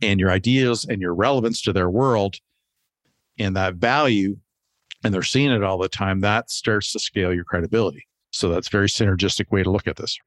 [0.02, 2.38] and your ideas and your relevance to their world
[3.40, 4.38] and that value
[5.04, 8.08] and they're seeing it all the time that starts to scale your credibility.
[8.32, 10.18] So that's a very synergistic way to look at this.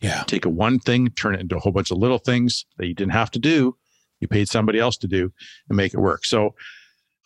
[0.00, 0.22] Yeah.
[0.26, 2.94] take a one thing turn it into a whole bunch of little things that you
[2.94, 3.76] didn't have to do
[4.20, 5.30] you paid somebody else to do
[5.68, 6.24] and make it work.
[6.24, 6.54] So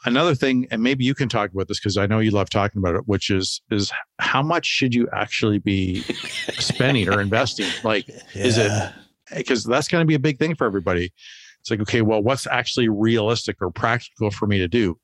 [0.04, 2.78] another thing and maybe you can talk about this because i know you love talking
[2.78, 6.00] about it which is is how much should you actually be
[6.58, 7.66] spending or investing?
[7.84, 8.92] Like Is it-
[9.34, 11.12] because that's going to be a big thing for everybody.
[11.60, 14.98] It's like okay well what's actually realistic or practical for me to do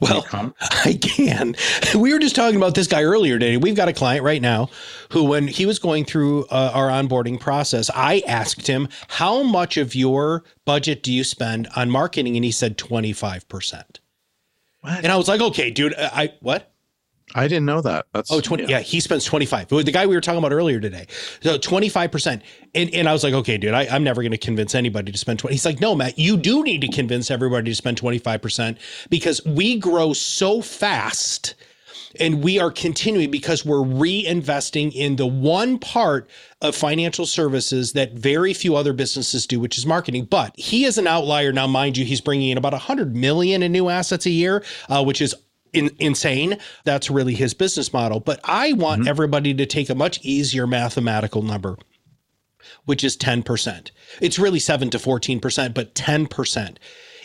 [0.00, 0.24] Well?
[0.60, 1.56] I can.
[1.94, 3.56] We were just talking about this guy earlier today.
[3.56, 4.70] We've got a client right now
[5.10, 9.76] who, when he was going through uh, our onboarding process, I asked him, How much
[9.76, 12.36] of your budget do you spend on marketing?
[12.36, 13.82] And he said 25%.
[14.80, 14.98] What?
[14.98, 16.72] And I was like, Okay, dude, uh, I, what?
[17.34, 18.06] I didn't know that.
[18.12, 18.64] That's Oh, 20.
[18.66, 18.80] Yeah.
[18.80, 19.68] he spends 25.
[19.68, 21.06] The guy we were talking about earlier today.
[21.42, 22.42] So 25%.
[22.74, 25.18] And, and I was like, okay, dude, I, I'm never going to convince anybody to
[25.18, 25.54] spend 20.
[25.54, 28.78] He's like, no, Matt, you do need to convince everybody to spend 25%
[29.10, 31.54] because we grow so fast
[32.18, 36.28] and we are continuing because we're reinvesting in the one part
[36.62, 40.24] of financial services that very few other businesses do, which is marketing.
[40.24, 42.04] But he is an outlier now, mind you.
[42.06, 45.34] He's bringing in about 100 million in new assets a year, uh, which is
[45.72, 46.58] in, insane.
[46.84, 48.20] That's really his business model.
[48.20, 49.08] But I want mm-hmm.
[49.08, 51.76] everybody to take a much easier mathematical number,
[52.84, 53.90] which is 10%.
[54.20, 56.76] It's really 7 to 14%, but 10%.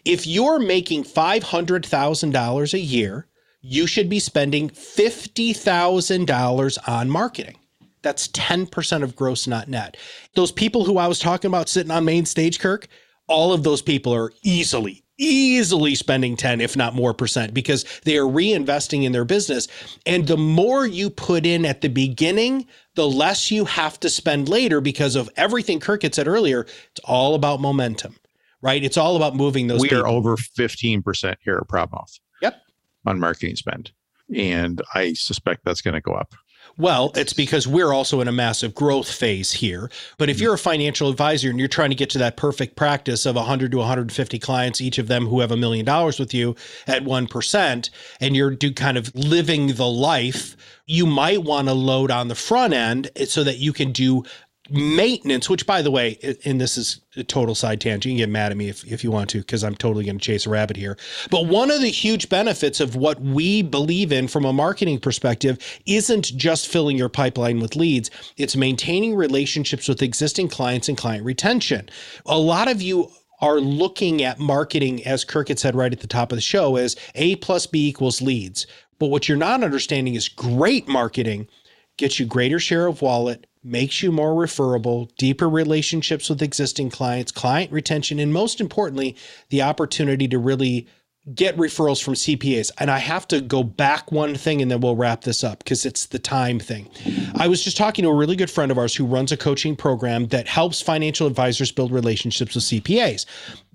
[0.05, 3.27] If you're making $500,000 a year,
[3.61, 7.55] you should be spending $50,000 on marketing.
[8.01, 9.95] That's 10% of gross, not net.
[10.35, 12.89] Those people who I was talking about sitting on main stage, Kirk,
[13.27, 18.17] all of those people are easily, easily spending 10, if not more percent, because they
[18.17, 19.67] are reinvesting in their business.
[20.05, 24.49] And the more you put in at the beginning, the less you have to spend
[24.49, 26.61] later because of everything Kirk had said earlier.
[26.61, 28.15] It's all about momentum,
[28.61, 28.83] right?
[28.83, 29.81] It's all about moving those.
[29.81, 30.03] We people.
[30.03, 32.19] are over 15% here at Proudmouth.
[32.41, 32.61] Yep.
[33.05, 33.91] On marketing spend.
[34.33, 36.33] And I suspect that's going to go up.
[36.77, 39.91] Well, it's because we're also in a massive growth phase here.
[40.17, 40.41] But if mm.
[40.41, 43.71] you're a financial advisor and you're trying to get to that perfect practice of 100
[43.71, 46.55] to 150 clients, each of them who have a million dollars with you
[46.87, 52.11] at 1%, and you're do kind of living the life, you might want to load
[52.11, 54.23] on the front end eh, so that you can do
[54.69, 58.29] maintenance, which by the way, and this is a total side tangent, you can get
[58.29, 60.49] mad at me if, if you want to, because I'm totally going to chase a
[60.49, 60.97] rabbit here.
[61.29, 65.57] But one of the huge benefits of what we believe in from a marketing perspective
[65.85, 71.25] isn't just filling your pipeline with leads, it's maintaining relationships with existing clients and client
[71.25, 71.89] retention.
[72.25, 76.07] A lot of you are looking at marketing, as Kirk had said right at the
[76.07, 78.65] top of the show, as A plus B equals leads.
[78.99, 81.49] But what you're not understanding is great marketing
[81.97, 87.31] gets you greater share of wallet, makes you more referable, deeper relationships with existing clients,
[87.31, 89.15] client retention, and most importantly,
[89.49, 90.87] the opportunity to really
[91.33, 92.69] get referrals from CPAs.
[92.79, 95.85] And I have to go back one thing and then we'll wrap this up because
[95.85, 96.89] it's the time thing.
[97.35, 99.75] I was just talking to a really good friend of ours who runs a coaching
[99.75, 103.25] program that helps financial advisors build relationships with CPAs.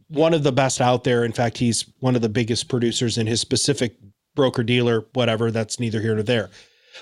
[0.08, 1.24] One of the best out there.
[1.24, 3.96] In fact, he's one of the biggest producers in his specific
[4.34, 5.50] broker dealer, whatever.
[5.50, 6.50] That's neither here nor there.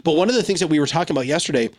[0.05, 1.71] But one of the things that we were talking about yesterday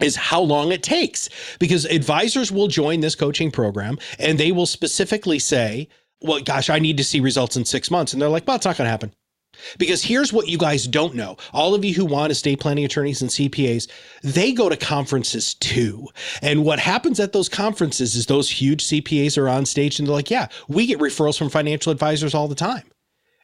[0.00, 4.66] is how long it takes because advisors will join this coaching program and they will
[4.66, 5.88] specifically say,
[6.20, 8.12] well, gosh, I need to see results in six months.
[8.12, 9.12] And they're like, well, it's not going to happen.
[9.76, 11.36] Because here's what you guys don't know.
[11.52, 13.90] All of you who want estate planning attorneys and CPAs,
[14.22, 16.06] they go to conferences too.
[16.42, 20.14] And what happens at those conferences is those huge CPAs are on stage and they're
[20.14, 22.84] like, yeah, we get referrals from financial advisors all the time.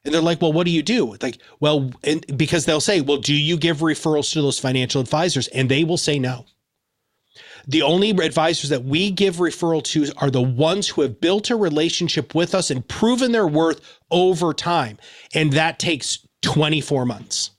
[0.05, 1.17] And they're like, well, what do you do?
[1.21, 5.47] Like, well, and because they'll say, well, do you give referrals to those financial advisors?
[5.49, 6.45] And they will say no.
[7.67, 11.55] The only advisors that we give referral to are the ones who have built a
[11.55, 14.99] relationship with us and proven their worth over time.
[15.33, 17.51] And that takes 24 months.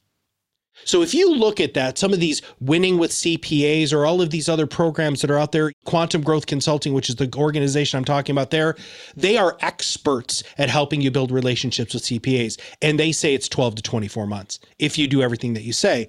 [0.86, 4.30] So if you look at that, some of these winning with CPAs or all of
[4.30, 8.04] these other programs that are out there, Quantum Growth Consulting, which is the organization I'm
[8.04, 8.76] talking about there,
[9.16, 12.58] they are experts at helping you build relationships with CPAs.
[12.80, 16.06] And they say it's 12 to 24 months if you do everything that you say.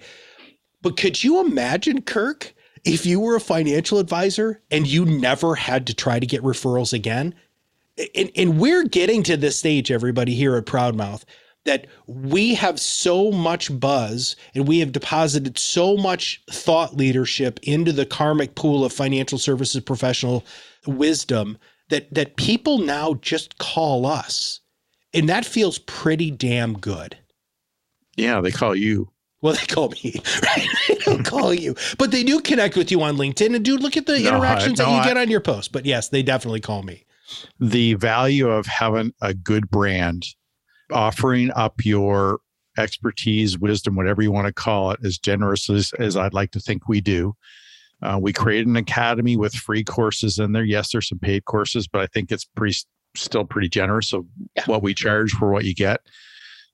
[0.83, 2.53] But could you imagine, Kirk,
[2.85, 6.93] if you were a financial advisor and you never had to try to get referrals
[6.93, 7.33] again?
[8.13, 11.23] And, and we're getting to this stage, everybody here at Proudmouth
[11.67, 17.91] that we have so much buzz and we have deposited so much thought leadership into
[17.91, 20.43] the karmic pool of financial services professional
[20.87, 21.57] wisdom
[21.89, 24.61] that that people now just call us.
[25.13, 27.17] And that feels pretty damn good.
[28.15, 29.11] Yeah they call you.
[29.41, 30.67] Well they call me right?
[30.87, 31.75] They don't call you.
[31.97, 33.55] But they do connect with you on linkedin.
[33.55, 35.41] And do look at the no, interactions I, no, that you I, get on your
[35.41, 35.71] post.
[35.71, 37.05] But yes they definitely call me.
[37.59, 40.25] The value of having a good brand
[40.91, 42.39] offering up your
[42.77, 46.59] expertise, wisdom, whatever you want to call it, as generous as, as I'd like to
[46.59, 47.35] think we do.
[48.01, 50.63] Uh, we created an academy with free courses in there.
[50.63, 52.77] Yes, there's some paid courses, but I think it's pretty
[53.15, 54.65] still pretty generous of yeah.
[54.65, 56.01] what we charge for what you get.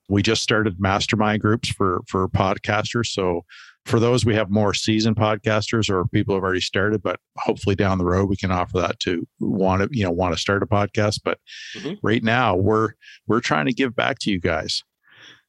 [0.10, 3.08] We just started mastermind groups for for podcasters.
[3.08, 3.46] So
[3.86, 7.98] for those, we have more seasoned podcasters or people have already started, but hopefully down
[7.98, 10.66] the road we can offer that to want to, you know, want to start a
[10.66, 11.20] podcast.
[11.24, 11.40] But
[11.78, 11.96] mm-hmm.
[12.02, 12.94] right now we're
[13.28, 14.84] we're trying to give back to you guys.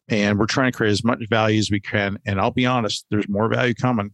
[0.08, 2.18] And we're trying to create as much value as we can.
[2.26, 4.10] And I'll be honest, there's more value coming.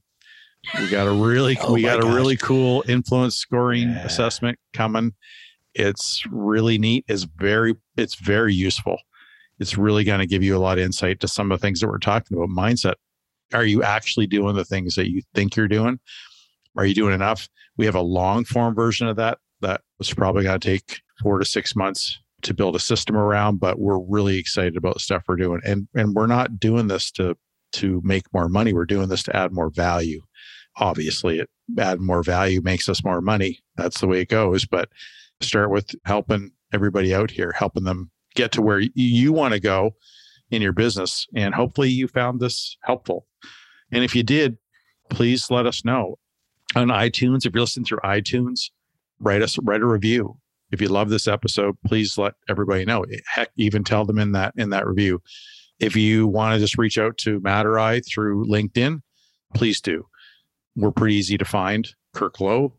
[0.79, 2.13] We got a really oh we got gosh.
[2.13, 4.05] a really cool influence scoring yeah.
[4.05, 5.15] assessment coming.
[5.75, 7.07] It's really neat.
[7.09, 8.99] It's very it's very useful.
[9.59, 11.81] It's really going to give you a lot of insight to some of the things
[11.81, 12.95] that we're talking about mindset
[13.53, 15.98] are you actually doing the things that you think you're doing?
[16.76, 17.48] Are you doing enough?
[17.76, 21.38] We have a long form version of that that was probably going to take four
[21.38, 25.24] to six months to build a system around, but we're really excited about the stuff
[25.28, 25.61] we're doing.
[25.64, 27.36] And and we're not doing this to
[27.72, 28.72] to make more money.
[28.72, 30.22] We're doing this to add more value.
[30.76, 33.61] Obviously, it add more value makes us more money.
[33.76, 34.66] That's the way it goes.
[34.66, 34.88] But
[35.40, 39.94] start with helping everybody out here, helping them get to where you want to go
[40.51, 41.26] in your business.
[41.34, 43.26] And hopefully you found this helpful.
[43.92, 44.59] And if you did,
[45.09, 46.18] please let us know
[46.74, 47.46] on iTunes.
[47.46, 48.70] If you're listening through iTunes,
[49.20, 50.36] write us write a review.
[50.70, 53.05] If you love this episode, please let everybody know.
[53.26, 55.20] Heck, even tell them in that in that review.
[55.78, 59.01] If you want to just reach out to Matt or I through LinkedIn,
[59.55, 60.07] please do.
[60.76, 61.88] We're pretty easy to find.
[62.14, 62.74] Kirk Lowe,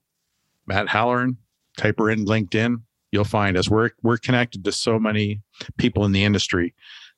[0.67, 1.38] Matt Halloran,
[1.78, 2.82] type her in LinkedIn.
[3.11, 3.69] You'll find us.
[3.69, 5.41] We're we're connected to so many
[5.78, 6.74] people in the industry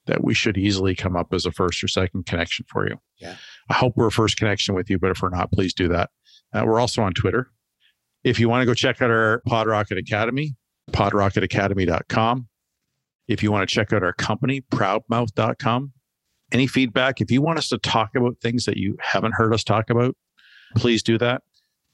[0.05, 2.97] that we should easily come up as a first or second connection for you.
[3.19, 3.35] Yeah.
[3.69, 6.09] I hope we're a first connection with you, but if we're not, please do that.
[6.53, 7.49] Uh, we're also on Twitter.
[8.23, 10.55] If you want to go check out our PodRocket Academy,
[10.91, 12.47] podrocketacademy.com.
[13.27, 15.93] If you want to check out our company, proudmouth.com.
[16.51, 19.63] Any feedback, if you want us to talk about things that you haven't heard us
[19.63, 20.15] talk about,
[20.75, 21.41] please do that.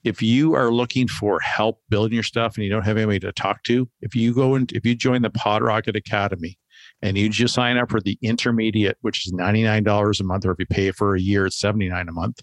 [0.04, 3.32] If you are looking for help building your stuff and you don't have anybody to
[3.32, 6.58] talk to, if you go and if you join the PodRocket Academy
[7.02, 10.60] and you just sign up for the intermediate, which is $99 a month, or if
[10.60, 12.42] you pay for a year, it's $79 a month.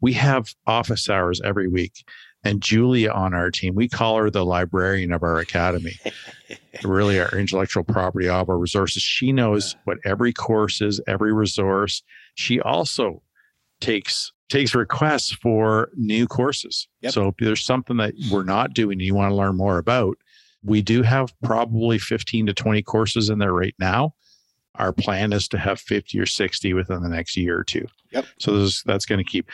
[0.00, 2.04] We have office hours every week.
[2.42, 5.98] And Julia on our team, we call her the librarian of our academy.
[6.84, 9.02] really, our intellectual property of our resources.
[9.02, 12.02] She knows what every course is, every resource.
[12.36, 13.22] She also
[13.80, 16.88] takes takes requests for new courses.
[17.02, 17.12] Yep.
[17.12, 20.16] So if there's something that we're not doing and you want to learn more about,
[20.64, 24.14] we do have probably 15 to 20 courses in there right now.
[24.76, 27.86] Our plan is to have 50 or 60 within the next year or two.
[28.12, 28.26] Yep.
[28.38, 29.50] So this, that's going to keep.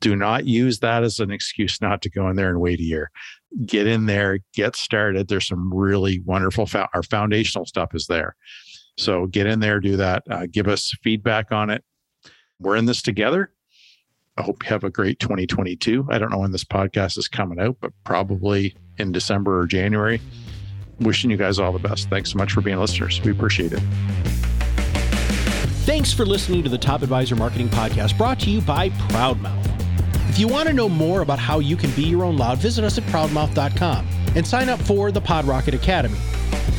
[0.00, 2.84] Do not use that as an excuse not to go in there and wait a
[2.84, 3.10] year.
[3.64, 5.28] Get in there, get started.
[5.28, 8.36] There's some really wonderful, fo- our foundational stuff is there.
[8.98, 10.24] So get in there, do that.
[10.30, 11.84] Uh, give us feedback on it.
[12.58, 13.52] We're in this together.
[14.36, 16.08] I hope you have a great 2022.
[16.10, 20.20] I don't know when this podcast is coming out, but probably in December or January.
[21.00, 22.08] Wishing you guys all the best.
[22.08, 23.20] Thanks so much for being listeners.
[23.22, 23.80] We appreciate it.
[25.84, 29.73] Thanks for listening to the Top Advisor Marketing Podcast brought to you by Proudmouth.
[30.34, 32.82] If you want to know more about how you can be your own loud, visit
[32.82, 34.04] us at proudmouth.com
[34.34, 36.18] and sign up for the PodRocket Academy.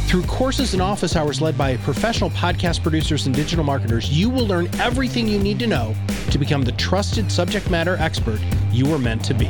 [0.08, 4.45] Through courses and office hours led by professional podcast producers and digital marketers, you will
[4.45, 5.95] learn everything you need to know
[6.32, 8.41] to become the trusted subject matter expert
[8.74, 9.49] you were meant to be.